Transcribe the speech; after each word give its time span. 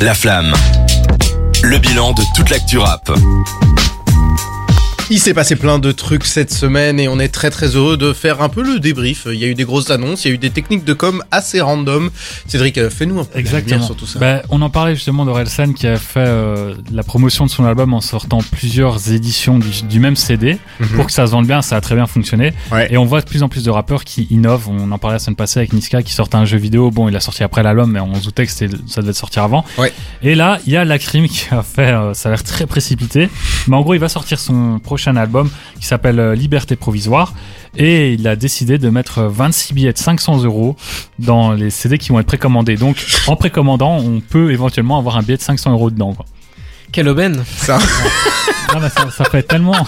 La 0.00 0.14
flamme. 0.14 0.52
Le 1.62 1.78
bilan 1.78 2.12
de 2.12 2.22
toute 2.34 2.50
l'actu 2.50 2.78
rap. 2.78 3.10
Il 5.08 5.20
s'est 5.20 5.34
passé 5.34 5.54
plein 5.54 5.78
de 5.78 5.92
trucs 5.92 6.24
cette 6.24 6.52
semaine 6.52 6.98
et 6.98 7.06
on 7.06 7.20
est 7.20 7.28
très 7.28 7.48
très 7.50 7.76
heureux 7.76 7.96
de 7.96 8.12
faire 8.12 8.42
un 8.42 8.48
peu 8.48 8.60
le 8.64 8.80
débrief. 8.80 9.28
Il 9.30 9.38
y 9.38 9.44
a 9.44 9.46
eu 9.46 9.54
des 9.54 9.62
grosses 9.62 9.90
annonces, 9.90 10.24
il 10.24 10.28
y 10.28 10.30
a 10.32 10.34
eu 10.34 10.38
des 10.38 10.50
techniques 10.50 10.84
de 10.84 10.94
com 10.94 11.22
assez 11.30 11.60
random. 11.60 12.10
Cédric, 12.48 12.76
euh, 12.76 12.90
fais-nous 12.90 13.20
un 13.20 13.24
peu 13.24 13.38
Exactement. 13.38 13.86
sur 13.86 13.94
tout 13.94 14.04
ça. 14.06 14.18
Bah, 14.18 14.42
on 14.50 14.60
en 14.62 14.68
parlait 14.70 14.96
justement 14.96 15.24
d'Orelsan 15.24 15.74
qui 15.74 15.86
a 15.86 15.96
fait 15.96 16.18
euh, 16.26 16.74
la 16.92 17.04
promotion 17.04 17.46
de 17.46 17.50
son 17.50 17.64
album 17.64 17.94
en 17.94 18.00
sortant 18.00 18.38
plusieurs 18.50 19.12
éditions 19.12 19.60
du, 19.60 19.68
du 19.88 20.00
même 20.00 20.16
CD 20.16 20.58
Mhm. 20.80 20.88
pour 20.96 21.06
que 21.06 21.12
ça 21.12 21.24
se 21.26 21.30
vende 21.30 21.46
bien. 21.46 21.62
Ça 21.62 21.76
a 21.76 21.80
très 21.80 21.94
bien 21.94 22.06
fonctionné. 22.06 22.52
Ouais. 22.72 22.92
Et 22.92 22.96
on 22.96 23.04
voit 23.04 23.20
de 23.20 23.26
plus 23.26 23.44
en 23.44 23.48
plus 23.48 23.62
de 23.62 23.70
rappeurs 23.70 24.02
qui 24.02 24.26
innovent. 24.30 24.68
On 24.68 24.90
en 24.90 24.98
parlait 24.98 25.14
la 25.14 25.18
semaine 25.20 25.36
passée 25.36 25.60
avec 25.60 25.72
Niska 25.72 26.02
qui 26.02 26.12
sortait 26.14 26.36
un 26.36 26.44
jeu 26.46 26.58
vidéo. 26.58 26.90
Bon, 26.90 27.08
il 27.08 27.14
a 27.14 27.20
sorti 27.20 27.44
après 27.44 27.62
l'album, 27.62 27.92
mais 27.92 28.00
on 28.00 28.16
se 28.16 28.24
doutait 28.24 28.44
que 28.46 28.52
ça 28.52 28.66
devait 29.02 29.12
sortir 29.12 29.44
avant. 29.44 29.64
Ouais. 29.78 29.92
Et 30.24 30.34
là, 30.34 30.58
il 30.66 30.72
y 30.72 30.76
a 30.76 30.84
Lacrim 30.84 31.28
qui 31.28 31.46
a 31.52 31.62
fait, 31.62 31.92
euh, 31.92 32.12
ça 32.12 32.28
a 32.28 32.32
l'air 32.32 32.42
très 32.42 32.66
précipité. 32.66 33.28
Mais 33.68 33.76
en 33.76 33.82
gros, 33.82 33.94
il 33.94 34.00
va 34.00 34.08
sortir 34.08 34.40
son 34.40 34.80
prochain 34.80 34.95
album 35.16 35.50
qui 35.80 35.86
s'appelle 35.86 36.18
euh, 36.18 36.34
Liberté 36.34 36.76
provisoire. 36.76 37.34
Et 37.76 38.14
il 38.14 38.26
a 38.26 38.36
décidé 38.36 38.78
de 38.78 38.88
mettre 38.88 39.22
26 39.24 39.74
billets 39.74 39.92
de 39.92 39.98
500 39.98 40.44
euros 40.44 40.76
dans 41.18 41.52
les 41.52 41.70
CD 41.70 41.98
qui 41.98 42.08
vont 42.08 42.20
être 42.20 42.26
précommandés. 42.26 42.76
Donc, 42.76 43.04
en 43.26 43.36
précommandant, 43.36 43.98
on 43.98 44.20
peut 44.20 44.50
éventuellement 44.50 44.98
avoir 44.98 45.16
un 45.16 45.22
billet 45.22 45.36
de 45.36 45.42
500 45.42 45.72
euros 45.72 45.90
dedans. 45.90 46.14
Quoi. 46.14 46.24
Quelle 46.92 47.08
aubaine 47.08 47.44
Ça, 47.58 47.78
Non, 48.72 48.80
mais 48.80 48.88
ça, 48.88 49.10
ça 49.10 49.24
fait 49.24 49.42
tellement. 49.42 49.86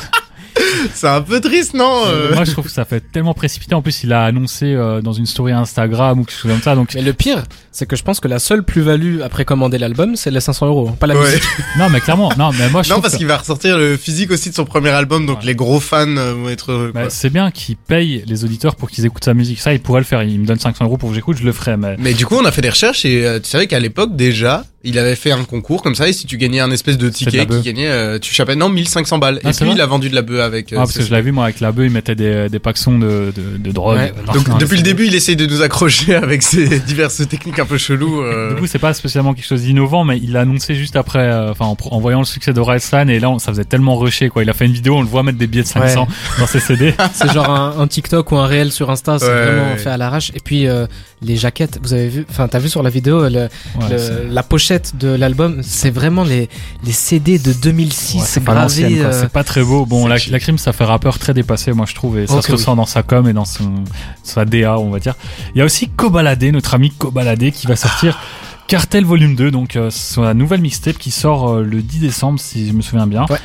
C'est 0.94 1.08
un 1.08 1.20
peu 1.20 1.40
triste, 1.40 1.74
non 1.74 2.02
euh 2.06 2.34
Moi, 2.34 2.44
je 2.44 2.52
trouve 2.52 2.64
que 2.66 2.70
ça 2.70 2.84
fait 2.84 3.00
tellement 3.12 3.34
précipité. 3.34 3.74
En 3.74 3.82
plus, 3.82 4.02
il 4.04 4.12
a 4.12 4.24
annoncé 4.24 4.66
euh, 4.66 5.00
dans 5.00 5.12
une 5.12 5.26
story 5.26 5.52
Instagram 5.52 6.20
ou 6.20 6.24
quelque 6.24 6.38
chose 6.38 6.50
comme 6.50 6.62
ça. 6.62 6.74
Donc, 6.74 6.94
Mais 6.94 7.02
le 7.02 7.12
pire, 7.12 7.42
c'est 7.72 7.86
que 7.86 7.96
je 7.96 8.02
pense 8.02 8.20
que 8.20 8.28
la 8.28 8.38
seule 8.38 8.62
plus-value 8.62 9.20
après 9.22 9.44
commander 9.44 9.78
l'album, 9.78 10.16
c'est 10.16 10.30
les 10.30 10.40
500 10.40 10.66
euros, 10.66 10.90
pas 10.98 11.06
la 11.06 11.16
Ouais. 11.16 11.24
musique. 11.26 11.42
non, 11.78 11.88
mais 11.90 12.00
clairement, 12.00 12.30
non, 12.38 12.50
mais 12.58 12.68
moi, 12.70 12.82
je 12.82 12.90
Non, 12.90 13.00
parce 13.00 13.14
que- 13.14 13.18
qu'il 13.18 13.26
va 13.26 13.36
ressortir 13.38 13.78
le 13.78 13.96
physique 13.96 14.30
aussi 14.30 14.50
de 14.50 14.54
son 14.54 14.64
premier 14.64 14.90
album, 14.90 15.26
donc 15.26 15.38
Ouais. 15.40 15.46
les 15.46 15.54
gros 15.54 15.80
fans 15.80 16.06
euh, 16.16 16.34
vont 16.34 16.48
être 16.48 16.72
heureux. 16.72 16.92
bah, 16.94 17.10
c'est 17.10 17.30
bien 17.30 17.50
qu'il 17.50 17.76
paye 17.76 18.22
les 18.26 18.44
auditeurs 18.44 18.76
pour 18.76 18.90
qu'ils 18.90 19.04
écoutent 19.06 19.24
sa 19.24 19.34
musique. 19.34 19.60
Ça, 19.60 19.72
il 19.72 19.80
pourrait 19.80 20.00
le 20.00 20.06
faire. 20.06 20.22
Il 20.22 20.40
me 20.40 20.46
donne 20.46 20.58
500 20.58 20.84
euros 20.84 20.96
pour 20.96 21.10
que 21.10 21.14
j'écoute, 21.14 21.36
je 21.38 21.44
le 21.44 21.52
ferai. 21.52 21.76
Mais 21.76 21.96
Mais 21.98 22.14
du 22.14 22.26
coup, 22.26 22.36
on 22.36 22.44
a 22.44 22.52
fait 22.52 22.62
des 22.62 22.70
recherches 22.70 23.04
et 23.04 23.24
euh, 23.26 23.38
tu 23.40 23.48
savais 23.48 23.66
qu'à 23.66 23.80
l'époque 23.80 24.16
déjà, 24.16 24.64
il 24.88 24.98
avait 24.98 25.14
fait 25.16 25.30
un 25.32 25.44
concours 25.44 25.82
comme 25.82 25.94
ça 25.94 26.08
et 26.08 26.12
si 26.12 26.26
tu 26.26 26.36
gagnais 26.38 26.60
un 26.60 26.70
espèce 26.70 26.96
de 26.98 27.06
de 27.08 27.10
ticket 27.12 27.38
la 27.38 27.44
qui 27.46 27.60
gagnait, 27.62 27.88
euh, 27.88 28.18
tu 28.18 28.32
chapais 28.34 28.56
non 28.56 28.68
1500 28.68 29.18
balles. 29.18 29.40
Ah, 29.44 29.50
et 29.50 29.52
puis 29.52 29.70
il 29.72 29.80
a 29.80 29.86
vendu 29.86 30.08
de 30.10 30.14
la 30.14 30.22
bœuf 30.22 30.40
avec. 30.40 30.72
euh, 30.72 30.76
ah, 30.76 30.80
parce 30.80 30.92
que 30.96 31.02
je 31.02 31.10
l'avais 31.10 31.22
vu 31.22 31.32
moi 31.32 31.44
avec 31.44 31.60
la 31.60 31.72
bœuf, 31.72 31.86
il 31.86 31.92
mettait 31.92 32.14
des, 32.14 32.48
des 32.48 32.58
paxons 32.58 32.98
de, 32.98 33.32
de, 33.36 33.56
de 33.58 33.70
drogue. 33.72 33.96
Ouais. 33.98 34.12
Non, 34.26 34.32
Donc 34.34 34.48
non, 34.48 34.56
depuis 34.58 34.76
le 34.76 34.82
début, 34.82 35.06
il 35.06 35.14
essaye 35.14 35.36
de 35.36 35.46
nous 35.46 35.62
accrocher 35.62 36.14
avec 36.16 36.42
ses 36.42 36.80
diverses 36.80 37.26
techniques 37.28 37.58
un 37.58 37.66
peu 37.66 37.78
cheloues. 37.78 38.22
euh. 38.22 38.54
Du 38.54 38.60
coup, 38.60 38.66
c'est 38.66 38.78
pas 38.78 38.92
spécialement 38.94 39.34
quelque 39.34 39.46
chose 39.46 39.62
d'innovant, 39.62 40.04
mais 40.04 40.18
il 40.18 40.32
l'a 40.32 40.40
annoncé 40.40 40.74
juste 40.74 40.96
après, 40.96 41.20
euh, 41.20 41.50
enfin, 41.50 41.66
en, 41.90 42.00
voyant 42.00 42.18
le 42.20 42.24
succès 42.26 42.52
de 42.52 42.62
San 42.78 43.08
et 43.10 43.18
là, 43.20 43.30
on- 43.30 43.38
ça 43.38 43.52
faisait 43.52 43.64
tellement 43.64 43.96
rusher, 43.96 44.28
quoi. 44.28 44.42
Il 44.42 44.50
a 44.50 44.52
fait 44.52 44.66
une 44.66 44.72
vidéo, 44.72 44.96
on 44.96 45.02
le 45.02 45.08
voit 45.08 45.22
mettre 45.22 45.38
des 45.38 45.46
billets 45.46 45.62
de 45.62 45.68
500 45.68 46.06
dans 46.38 46.46
ses 46.46 46.60
CD. 46.60 46.94
C'est 47.12 47.32
genre 47.32 47.50
un, 47.50 47.74
un 47.80 47.86
TikTok 47.86 48.30
ou 48.32 48.36
un 48.36 48.46
réel 48.46 48.70
sur 48.72 48.90
Insta, 48.90 49.18
c'est 49.18 49.26
Ouais, 49.26 49.44
vraiment 49.44 49.70
ouais. 49.72 49.78
fait 49.78 49.90
à 49.90 49.96
l'arrache. 49.96 50.30
Et 50.34 50.40
puis 50.40 50.66
euh, 50.66 50.86
les 51.22 51.36
jaquettes, 51.36 51.78
vous 51.82 51.92
avez 51.94 52.08
vu, 52.08 52.26
enfin 52.30 52.46
t'as 52.48 52.58
vu 52.58 52.68
sur 52.68 52.82
la 52.82 52.90
vidéo 52.90 53.22
le- 53.28 53.28
Ouais, 53.28 53.48
le- 53.90 53.98
c'est- 53.98 54.24
la 54.30 54.42
pochette 54.42 54.77
de 54.94 55.08
l'album, 55.08 55.60
c'est 55.62 55.90
vraiment 55.90 56.24
les 56.24 56.48
les 56.84 56.92
CD 56.92 57.38
de 57.38 57.52
2006 57.52 58.16
Ouais, 58.18 58.22
c'est 58.26 58.40
gravés. 58.84 59.00
euh, 59.06 59.20
C'est 59.20 59.28
pas 59.32 59.44
très 59.44 59.62
beau. 59.62 59.84
Bon, 59.86 60.06
la, 60.06 60.16
la 60.30 60.38
crime, 60.40 60.58
ça 60.58 60.72
fait 60.72 60.84
rappeur 60.84 61.18
très 61.18 61.34
dépassé, 61.34 61.72
moi, 61.72 61.86
je 61.88 61.94
trouve, 61.94 62.18
et 62.18 62.26
ça 62.26 62.34
se 62.42 62.46
ressent 62.52 62.76
dans 62.76 62.86
sa 62.86 63.02
com 63.02 63.28
et 63.28 63.32
dans 63.32 63.44
son, 63.44 63.84
sa 64.22 64.44
DA, 64.44 64.78
on 64.78 64.90
va 64.90 64.98
dire. 64.98 65.14
Il 65.54 65.58
y 65.58 65.62
a 65.62 65.64
aussi 65.64 65.88
Kobalade, 65.88 66.42
notre 66.44 66.74
ami 66.74 66.90
Kobalade, 66.90 67.50
qui 67.50 67.66
va 67.66 67.76
sortir 67.76 68.18
Cartel 68.66 69.04
Volume 69.04 69.34
2, 69.34 69.50
donc, 69.50 69.76
euh, 69.76 69.88
sa 69.90 70.34
nouvelle 70.34 70.60
mixtape 70.60 70.98
qui 70.98 71.10
sort 71.10 71.48
euh, 71.48 71.62
le 71.62 71.80
10 71.80 72.00
décembre, 72.00 72.38
si 72.38 72.68
je 72.68 72.72
me 72.74 72.82
souviens 72.82 73.06
bien. 73.06 73.24
Ouais. 73.30 73.38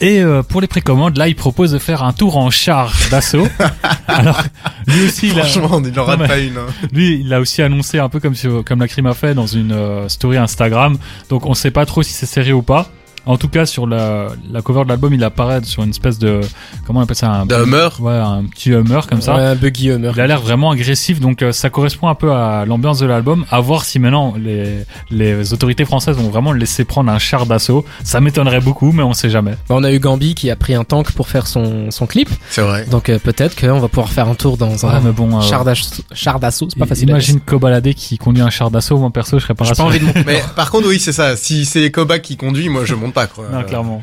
Et 0.00 0.20
euh, 0.20 0.42
pour 0.42 0.60
les 0.60 0.66
précommandes, 0.66 1.16
là, 1.16 1.28
il 1.28 1.36
propose 1.36 1.72
de 1.72 1.78
faire 1.78 2.02
un 2.02 2.12
tour 2.12 2.36
en 2.36 2.50
char 2.50 2.92
d'assaut. 3.10 3.46
Alors, 4.08 4.42
lui 4.86 5.06
aussi, 5.06 5.28
il 5.28 5.38
a, 5.40 5.44
Franchement, 5.44 5.80
il 5.84 5.92
n'en 5.92 6.04
rate 6.04 6.20
Non, 6.20 6.26
pas 6.26 6.38
une. 6.38 6.56
hein. 6.56 6.66
lui, 6.92 7.20
il 7.24 7.32
a 7.32 7.40
aussi 7.40 7.62
annoncé 7.62 7.98
un 7.98 8.08
peu 8.08 8.20
comme, 8.20 8.34
comme 8.66 8.80
la 8.80 8.88
crime 8.88 9.06
a 9.06 9.14
fait 9.14 9.34
dans 9.34 9.46
une 9.46 9.72
euh, 9.72 10.08
story 10.08 10.36
Instagram. 10.36 10.98
Donc 11.30 11.46
on 11.46 11.54
sait 11.54 11.70
pas 11.70 11.86
trop 11.86 12.02
si 12.02 12.12
c'est 12.12 12.26
sérieux 12.26 12.54
ou 12.54 12.62
pas. 12.62 12.90
En 13.26 13.36
tout 13.38 13.48
cas, 13.48 13.66
sur 13.66 13.86
la, 13.86 14.28
la 14.52 14.62
cover 14.62 14.84
de 14.84 14.88
l'album, 14.88 15.14
il 15.14 15.24
apparaît 15.24 15.62
sur 15.64 15.82
une 15.82 15.90
espèce 15.90 16.18
de 16.18 16.40
comment 16.86 17.00
on 17.00 17.02
appelle 17.02 17.16
ça 17.16 17.30
un 17.30 17.46
Hummer. 17.48 17.88
Ouais, 18.00 18.12
un 18.12 18.44
petit 18.44 18.70
Hummer 18.70 19.00
comme 19.08 19.20
ça. 19.22 19.36
ouais, 19.36 19.42
un 19.42 19.54
buggy 19.54 19.88
Hummer. 19.90 20.12
Il 20.14 20.20
a 20.20 20.26
l'air 20.26 20.40
vraiment 20.40 20.70
agressif, 20.70 21.20
donc 21.20 21.42
euh, 21.42 21.52
ça 21.52 21.70
correspond 21.70 22.08
un 22.08 22.14
peu 22.14 22.32
à 22.32 22.64
l'ambiance 22.66 22.98
de 22.98 23.06
l'album. 23.06 23.44
À 23.50 23.60
voir 23.60 23.84
si 23.84 23.98
maintenant 23.98 24.34
les, 24.38 24.84
les 25.10 25.52
autorités 25.52 25.84
françaises 25.84 26.16
vont 26.16 26.28
vraiment 26.28 26.52
le 26.52 26.58
laisser 26.58 26.84
prendre 26.84 27.10
un 27.10 27.18
char 27.18 27.46
d'assaut. 27.46 27.84
Ça 28.02 28.20
m'étonnerait 28.20 28.60
beaucoup, 28.60 28.92
mais 28.92 29.02
on 29.02 29.12
sait 29.14 29.30
jamais. 29.30 29.52
Bah, 29.68 29.76
on 29.76 29.84
a 29.84 29.92
eu 29.92 29.98
Gambi 29.98 30.34
qui 30.34 30.50
a 30.50 30.56
pris 30.56 30.74
un 30.74 30.84
tank 30.84 31.12
pour 31.12 31.28
faire 31.28 31.46
son 31.46 31.90
son 31.90 32.06
clip, 32.06 32.28
C'est 32.50 32.60
vrai. 32.62 32.84
donc 32.86 33.08
euh, 33.08 33.18
peut-être 33.18 33.58
qu'on 33.58 33.78
va 33.80 33.88
pouvoir 33.88 34.08
faire 34.10 34.28
un 34.28 34.34
tour 34.34 34.56
dans 34.56 34.84
un 34.86 34.94
Ouais, 34.94 35.00
mais 35.02 35.12
bon, 35.12 35.38
euh, 35.38 35.40
char 35.40 35.64
d'assaut. 35.64 36.02
Char 36.12 36.38
d'assaut, 36.40 36.68
c'est 36.70 36.78
pas 36.78 36.86
facile. 36.86 37.08
Imagine 37.08 37.40
Kobalade 37.40 37.94
qui 37.94 38.18
conduit 38.18 38.42
un 38.42 38.50
char 38.50 38.70
d'assaut. 38.70 38.98
Moi 38.98 39.10
perso, 39.10 39.38
je 39.38 39.44
serais 39.44 39.54
pas. 39.54 39.64
J'ai 39.64 39.74
pas 39.74 39.82
envie 39.84 39.98
de 40.00 40.04
monter. 40.04 40.22
Mais 40.26 40.42
par 40.56 40.70
contre, 40.70 40.88
oui, 40.88 40.98
c'est 41.00 41.12
ça. 41.12 41.36
Si 41.36 41.64
c'est 41.64 41.90
Koba 41.90 42.18
qui 42.18 42.36
conduit, 42.36 42.68
moi, 42.68 42.84
je 42.84 42.94
monte 42.94 43.13
pas, 43.14 43.26
quoi. 43.26 43.46
Non, 43.52 43.62
clairement. 43.62 44.02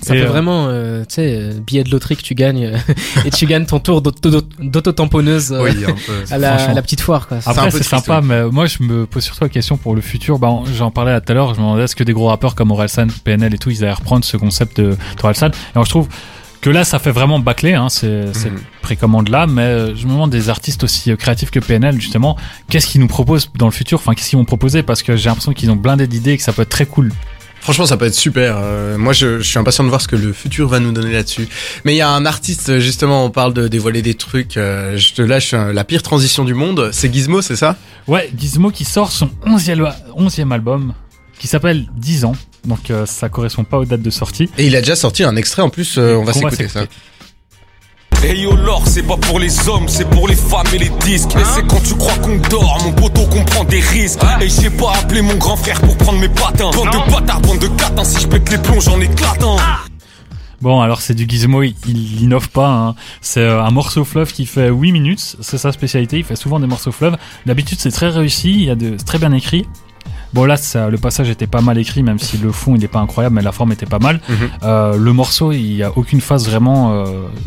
Ça 0.00 0.14
Et, 0.14 0.20
fait 0.20 0.26
euh, 0.26 0.28
vraiment, 0.28 0.66
euh, 0.68 1.00
tu 1.00 1.14
sais, 1.16 1.34
euh, 1.40 1.52
billet 1.60 1.82
de 1.82 1.90
loterie 1.90 2.16
que 2.16 2.22
tu 2.22 2.36
gagnes 2.36 2.66
euh, 2.66 2.76
et 3.24 3.30
tu 3.30 3.46
gagnes 3.46 3.66
ton 3.66 3.80
tour 3.80 4.00
d'auto- 4.00 4.42
d'auto-tamponneuse 4.60 5.52
euh, 5.52 5.64
Oui, 5.64 5.70
à, 6.30 6.38
la, 6.38 6.50
franchement. 6.54 6.70
à 6.70 6.74
la 6.74 6.82
petite 6.82 7.00
foire. 7.00 7.26
Quoi. 7.26 7.38
Après, 7.44 7.70
c'est 7.72 7.82
sympa, 7.82 8.20
mais 8.22 8.44
moi, 8.44 8.66
je 8.66 8.80
me 8.84 9.06
pose 9.06 9.24
surtout 9.24 9.42
la 9.44 9.48
question 9.50 9.76
pour 9.76 9.96
le 9.96 10.00
futur. 10.00 10.38
Ben, 10.38 10.62
j'en 10.76 10.92
parlais 10.92 11.20
tout 11.20 11.32
à 11.32 11.34
l'heure, 11.34 11.48
je 11.54 11.58
me 11.60 11.64
demandais 11.64 11.82
est-ce 11.82 11.96
que 11.96 12.04
des 12.04 12.12
gros 12.12 12.28
rappeurs 12.28 12.54
comme 12.54 12.70
Orelsan, 12.70 13.08
PNL 13.24 13.54
et 13.54 13.58
tout, 13.58 13.70
ils 13.70 13.82
allaient 13.82 13.92
reprendre 13.92 14.24
ce 14.24 14.36
concept 14.36 14.80
de 14.80 14.96
d'Orelsan. 15.20 15.48
Et 15.48 15.84
je 15.84 15.88
trouve 15.90 16.06
que 16.60 16.70
là, 16.70 16.84
ça 16.84 17.00
fait 17.00 17.10
vraiment 17.12 17.40
bâclé, 17.40 17.74
hein, 17.74 17.88
c'est 17.88 18.32
c'est 18.34 18.50
Mhm. 18.50 18.58
précommande 18.82 19.28
là, 19.30 19.46
mais 19.48 19.96
je 19.96 20.06
me 20.06 20.12
demande 20.12 20.30
des 20.30 20.48
artistes 20.48 20.84
aussi 20.84 21.16
créatifs 21.16 21.50
que 21.50 21.58
PNL, 21.60 22.00
justement, 22.00 22.36
qu'est-ce 22.70 22.86
qu'ils 22.86 23.00
nous 23.00 23.08
proposent 23.08 23.50
dans 23.56 23.66
le 23.66 23.72
futur? 23.72 23.98
Enfin, 23.98 24.14
qu'est-ce 24.14 24.30
qu'ils 24.30 24.38
vont 24.38 24.44
proposer? 24.44 24.84
Parce 24.84 25.02
que 25.02 25.16
j'ai 25.16 25.28
l'impression 25.28 25.52
qu'ils 25.52 25.72
ont 25.72 25.76
blindé 25.76 26.06
d'idées 26.06 26.32
et 26.32 26.36
que 26.36 26.42
ça 26.44 26.52
peut 26.52 26.62
être 26.62 26.68
très 26.68 26.86
cool. 26.86 27.12
Franchement, 27.68 27.84
ça 27.84 27.98
peut 27.98 28.06
être 28.06 28.14
super. 28.14 28.56
Euh, 28.58 28.96
moi, 28.96 29.12
je, 29.12 29.40
je 29.40 29.46
suis 29.46 29.58
impatient 29.58 29.84
de 29.84 29.90
voir 29.90 30.00
ce 30.00 30.08
que 30.08 30.16
le 30.16 30.32
futur 30.32 30.68
va 30.68 30.80
nous 30.80 30.90
donner 30.90 31.12
là-dessus. 31.12 31.46
Mais 31.84 31.92
il 31.92 31.98
y 31.98 32.00
a 32.00 32.08
un 32.08 32.24
artiste, 32.24 32.78
justement, 32.78 33.26
on 33.26 33.30
parle 33.30 33.52
de 33.52 33.68
dévoiler 33.68 34.00
des 34.00 34.14
trucs. 34.14 34.56
euh, 34.56 34.96
je 34.96 35.12
te 35.12 35.20
lâche 35.20 35.52
euh, 35.52 35.74
la 35.74 35.84
pire 35.84 36.02
transition 36.02 36.44
du 36.46 36.54
monde. 36.54 36.88
C'est 36.94 37.12
Gizmo, 37.12 37.42
c'est 37.42 37.56
ça? 37.56 37.76
Ouais, 38.06 38.30
Gizmo 38.34 38.70
qui 38.70 38.86
sort 38.86 39.12
son 39.12 39.28
11e, 39.44 39.92
11e 40.16 40.50
album, 40.50 40.94
qui 41.38 41.46
s'appelle 41.46 41.84
10 41.94 42.24
ans. 42.24 42.36
Donc, 42.64 42.90
euh, 42.90 43.04
ça 43.04 43.28
correspond 43.28 43.64
pas 43.64 43.76
aux 43.76 43.84
dates 43.84 44.00
de 44.00 44.08
sortie. 44.08 44.48
Et 44.56 44.66
il 44.66 44.74
a 44.74 44.80
déjà 44.80 44.96
sorti 44.96 45.22
un 45.22 45.36
extrait 45.36 45.60
en 45.60 45.68
plus. 45.68 45.98
on 45.98 46.24
va 46.24 46.32
s'écouter 46.32 46.68
ça. 46.68 46.86
Hey 48.22 48.40
yo 48.40 48.56
l'or 48.56 48.82
c'est 48.86 49.04
pas 49.04 49.16
pour 49.16 49.38
les 49.38 49.68
hommes, 49.68 49.86
c'est 49.86 50.08
pour 50.08 50.26
les 50.26 50.34
femmes 50.34 50.66
et 50.74 50.78
les 50.78 50.90
disques 51.04 51.36
Et 51.36 51.44
c'est 51.54 51.66
quand 51.68 51.80
tu 51.82 51.94
crois 51.94 52.14
qu'on 52.16 52.36
dort, 52.50 52.78
mon 52.84 52.92
poteau 52.92 53.26
qu'on 53.26 53.44
prend 53.44 53.64
des 53.64 53.80
risques 53.80 54.20
Et 54.40 54.48
j'ai 54.48 54.70
pas 54.70 54.92
appelé 55.00 55.22
mon 55.22 55.36
grand 55.36 55.56
frère 55.56 55.80
pour 55.80 55.96
prendre 55.96 56.18
mes 56.18 56.28
patins 56.28 56.70
Bande 56.72 56.90
de 56.90 57.12
bâtards, 57.12 57.40
bande 57.40 57.60
de 57.60 57.68
catins, 57.68 58.04
si 58.04 58.20
je 58.20 58.26
pète 58.26 58.50
les 58.50 58.58
plombs 58.58 58.80
j'en 58.80 59.00
éclate 59.00 59.42
un 59.42 59.56
Bon, 60.60 60.80
alors 60.80 61.00
c'est 61.00 61.14
du 61.14 61.24
Gizmo, 61.28 61.62
il, 61.62 61.76
il 61.86 62.22
innove 62.22 62.48
pas. 62.48 62.68
Hein. 62.68 62.94
C'est 63.20 63.42
euh, 63.42 63.62
un 63.62 63.70
morceau 63.70 64.04
fleuve 64.04 64.32
qui 64.32 64.44
fait 64.44 64.68
8 64.68 64.90
minutes, 64.90 65.36
c'est 65.40 65.56
sa 65.56 65.70
spécialité. 65.70 66.18
Il 66.18 66.24
fait 66.24 66.34
souvent 66.34 66.58
des 66.58 66.66
morceaux 66.66 66.90
fleuves. 66.90 67.16
D'habitude, 67.46 67.78
c'est 67.78 67.92
très 67.92 68.08
réussi, 68.08 68.54
il 68.54 68.64
y 68.64 68.70
a 68.70 68.74
de, 68.74 68.96
c'est 68.98 69.04
très 69.04 69.18
bien 69.18 69.32
écrit. 69.32 69.68
Bon 70.34 70.44
là, 70.44 70.56
ça, 70.56 70.90
le 70.90 70.98
passage 70.98 71.30
était 71.30 71.46
pas 71.46 71.60
mal 71.60 71.78
écrit, 71.78 72.02
même 72.02 72.18
si 72.18 72.36
le 72.36 72.52
fond 72.52 72.74
il 72.76 72.84
est 72.84 72.88
pas 72.88 73.00
incroyable, 73.00 73.36
mais 73.36 73.42
la 73.42 73.52
forme 73.52 73.72
était 73.72 73.86
pas 73.86 73.98
mal. 73.98 74.20
Mhm. 74.28 74.36
Euh, 74.62 74.96
le 74.96 75.12
morceau, 75.12 75.52
il 75.52 75.74
y 75.74 75.82
a 75.82 75.92
aucune 75.96 76.20
phase 76.20 76.46
vraiment 76.48 76.92
euh, 76.92 77.04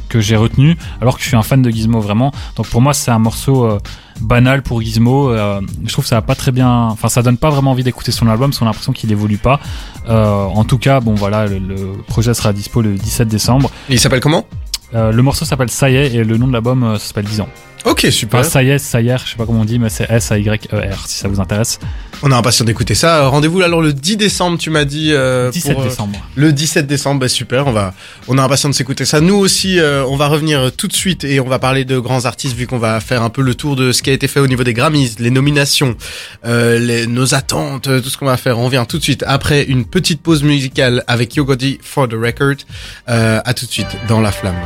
que 0.10 0.20
j'ai 0.20 0.36
retenu, 0.36 0.78
alors 1.00 1.16
que 1.18 1.22
je 1.22 1.28
suis 1.28 1.38
un 1.38 1.44
fan 1.44 1.62
de 1.62 1.70
Gizmo 1.70 2.00
vraiment. 2.00 2.32
Donc 2.56 2.68
pour 2.68 2.82
moi, 2.82 2.94
c'est 2.94 3.12
un 3.12 3.20
morceau 3.20 3.66
euh, 3.66 3.80
banal 4.20 4.64
pour 4.64 4.82
Gizmo. 4.82 5.34
Je 5.34 5.92
trouve 5.92 6.06
que 6.06 6.10
ça 6.10 6.18
a 6.18 6.22
pas 6.22 6.36
très 6.36 6.52
bien, 6.52 6.70
enfin 6.70 7.10
ça 7.10 7.22
donne 7.22 7.38
pas 7.38 7.50
vraiment 7.50 7.72
envie 7.72 7.84
d'écouter 7.84 8.12
son 8.12 8.28
album, 8.28 8.52
on 8.60 8.64
a 8.64 8.66
l'impression 8.68 8.94
qu'il 8.94 9.12
évolue 9.12 9.38
pas. 9.38 9.60
En 10.08 10.64
tout 10.64 10.78
cas, 10.78 11.00
bon 11.00 11.14
voilà, 11.14 11.48
le, 11.48 11.60
le 11.60 11.94
projet 12.08 12.34
sera 12.34 12.54
dispo 12.54 12.82
le 12.82 12.96
17 12.96 13.28
décembre. 13.28 13.70
Il 13.90 14.00
s'appelle 14.00 14.20
comment? 14.22 14.46
Le 14.94 15.22
morceau 15.22 15.46
s'appelle 15.46 15.70
Ça 15.70 15.90
y 15.90 15.96
est 15.96 16.14
et 16.14 16.24
le 16.24 16.38
nom 16.38 16.48
de 16.48 16.54
l'album 16.54 16.98
s'appelle 17.00 17.26
10 17.26 17.42
ans. 17.42 17.50
Ok, 17.84 18.06
super. 18.12 18.42
Enfin, 18.42 18.50
ça 18.50 18.62
y 18.64 18.70
est, 18.70 18.78
ça 18.78 19.02
y 19.02 19.10
est, 19.10 19.18
je 19.26 19.32
sais 19.32 19.36
pas 19.38 19.46
comment 19.46 19.62
on 19.62 19.66
dit, 19.66 19.80
mais 19.80 19.90
c'est 19.90 20.10
S-A-Y-E-R 20.10 21.08
si 21.08 21.18
ça 21.18 21.28
vous 21.28 21.40
intéresse. 21.40 21.80
On 22.22 22.32
est 22.32 22.36
impatient 22.36 22.64
d'écouter 22.64 22.94
ça. 22.94 23.24
Euh, 23.24 23.28
Rendez-vous 23.30 23.62
alors 23.62 23.82
le 23.82 23.92
10 23.94 24.18
décembre, 24.18 24.60
tu 24.60 24.70
m'as 24.70 24.86
dit. 24.86 25.12
euh, 25.14 25.50
17 25.50 25.74
pour, 25.74 25.82
euh, 25.82 25.88
décembre. 25.88 26.20
Le 26.36 26.54
17 26.54 26.86
décembre, 26.86 27.22
bah 27.22 27.28
super, 27.28 27.66
on 27.66 27.72
va, 27.72 27.96
on 28.28 28.38
est 28.38 28.42
impatient 28.42 28.70
de 28.70 28.76
s'écouter 28.76 29.06
ça. 29.06 29.20
Nous 29.20 29.34
aussi, 29.34 29.80
euh, 29.80 30.06
on 30.08 30.16
va 30.16 30.28
revenir 30.28 30.72
tout 30.78 30.88
de 30.88 30.94
suite 30.94 31.24
et 31.24 31.40
on 31.40 31.48
va 31.48 31.58
parler 31.58 31.84
de 31.84 31.98
grands 31.98 32.26
artistes 32.26 32.56
vu 32.56 32.68
qu'on 32.68 32.78
va 32.78 33.00
faire 33.00 33.24
un 33.24 33.30
peu 33.32 33.42
le 33.42 33.56
tour 33.56 33.76
de 33.76 33.92
ce 33.92 34.04
qui 34.04 34.12
a 34.12 34.14
été 34.14 34.28
fait 34.28 34.40
au 34.40 34.48
niveau 34.48 34.64
des 34.64 34.74
Grammys, 34.74 35.16
les 35.18 35.32
nominations, 35.32 35.96
euh, 36.46 36.78
les, 36.78 37.08
nos 37.08 37.34
attentes, 37.34 37.88
euh, 37.88 38.00
tout 38.00 38.10
ce 38.10 38.18
qu'on 38.18 38.26
va 38.28 38.38
faire. 38.38 38.60
On 38.60 38.66
revient 38.66 38.86
tout 38.88 39.00
de 39.00 39.04
suite 39.04 39.24
après 39.28 39.64
une 39.64 39.86
petite 39.86 40.22
pause 40.22 40.44
musicale 40.44 41.04
avec 41.08 41.36
Yogodi 41.36 41.80
for 41.82 42.08
the 42.08 42.14
record. 42.14 42.58
Euh, 43.10 43.42
à 43.44 43.54
tout 43.56 43.66
de 43.66 43.72
suite 43.72 43.88
dans 44.08 44.22
la 44.22 44.32
flamme. 44.32 44.62